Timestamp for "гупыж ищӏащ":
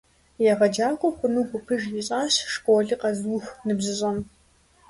1.49-2.33